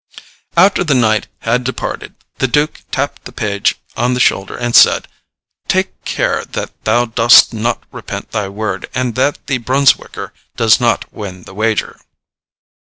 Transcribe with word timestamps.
After 0.57 0.83
the 0.83 0.95
knight 0.95 1.27
had 1.41 1.63
departed 1.63 2.15
the 2.39 2.47
duke 2.47 2.81
tapped 2.89 3.25
the 3.25 3.31
page 3.31 3.75
on 3.95 4.15
the 4.15 4.19
shoulder 4.19 4.57
and 4.57 4.75
said, 4.75 5.07
"Take 5.67 6.03
care 6.05 6.43
that 6.43 6.71
thou 6.85 7.05
dost 7.05 7.53
not 7.53 7.83
repent 7.91 8.31
thy 8.31 8.49
word, 8.49 8.89
and 8.95 9.13
that 9.13 9.45
the 9.45 9.59
Brunswicker 9.59 10.33
does 10.57 10.79
not 10.79 11.13
win 11.13 11.43
the 11.43 11.53
wager." 11.53 11.99